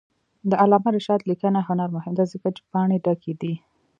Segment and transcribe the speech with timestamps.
[0.49, 3.53] د علامه رشاد لیکنی هنر مهم دی ځکه چې پاڼې ډکې دي.